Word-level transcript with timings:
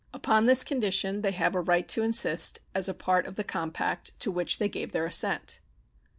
Upon 0.15 0.47
this 0.47 0.63
condition 0.63 1.21
they 1.21 1.33
have 1.33 1.53
a 1.53 1.61
right 1.61 1.87
to 1.89 2.01
insist 2.01 2.59
as 2.73 2.89
a 2.89 2.93
part 2.95 3.27
of 3.27 3.35
the 3.35 3.43
compact 3.43 4.19
to 4.21 4.31
which 4.31 4.57
they 4.57 4.67
gave 4.67 4.93
their 4.93 5.05
assent. 5.05 5.59